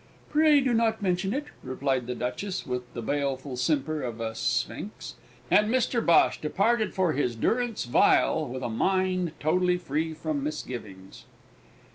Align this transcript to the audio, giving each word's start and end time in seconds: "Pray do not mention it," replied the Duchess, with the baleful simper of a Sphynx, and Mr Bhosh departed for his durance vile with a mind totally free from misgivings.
"Pray 0.31 0.61
do 0.61 0.73
not 0.73 1.03
mention 1.03 1.31
it," 1.31 1.45
replied 1.63 2.07
the 2.07 2.15
Duchess, 2.15 2.65
with 2.65 2.91
the 2.95 3.03
baleful 3.03 3.55
simper 3.55 4.01
of 4.01 4.19
a 4.19 4.33
Sphynx, 4.33 5.13
and 5.51 5.69
Mr 5.69 6.03
Bhosh 6.03 6.41
departed 6.41 6.95
for 6.95 7.13
his 7.13 7.35
durance 7.35 7.85
vile 7.85 8.47
with 8.47 8.63
a 8.63 8.67
mind 8.69 9.33
totally 9.39 9.77
free 9.77 10.15
from 10.15 10.43
misgivings. 10.43 11.25